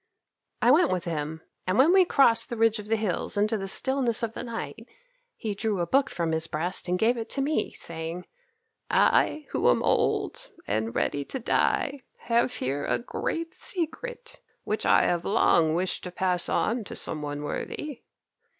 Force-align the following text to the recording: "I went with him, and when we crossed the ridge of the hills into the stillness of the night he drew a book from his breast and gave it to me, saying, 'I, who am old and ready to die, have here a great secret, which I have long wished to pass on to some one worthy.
"I 0.63 0.71
went 0.71 0.89
with 0.89 1.05
him, 1.05 1.43
and 1.67 1.77
when 1.77 1.93
we 1.93 2.05
crossed 2.05 2.49
the 2.49 2.57
ridge 2.57 2.79
of 2.79 2.87
the 2.87 2.95
hills 2.95 3.37
into 3.37 3.55
the 3.55 3.67
stillness 3.67 4.23
of 4.23 4.33
the 4.33 4.41
night 4.41 4.87
he 5.35 5.53
drew 5.53 5.79
a 5.79 5.85
book 5.85 6.09
from 6.09 6.31
his 6.31 6.47
breast 6.47 6.87
and 6.87 6.97
gave 6.97 7.17
it 7.17 7.29
to 7.29 7.41
me, 7.43 7.71
saying, 7.73 8.25
'I, 8.89 9.45
who 9.51 9.69
am 9.69 9.83
old 9.83 10.49
and 10.65 10.95
ready 10.95 11.23
to 11.25 11.39
die, 11.39 11.99
have 12.21 12.55
here 12.55 12.83
a 12.83 12.97
great 12.97 13.53
secret, 13.53 14.39
which 14.63 14.87
I 14.87 15.03
have 15.03 15.23
long 15.23 15.75
wished 15.75 16.03
to 16.05 16.11
pass 16.11 16.49
on 16.49 16.83
to 16.85 16.95
some 16.95 17.21
one 17.21 17.43
worthy. 17.43 18.01